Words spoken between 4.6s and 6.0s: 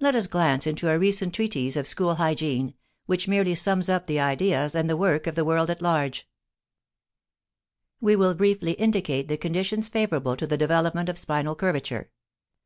and the work of the world at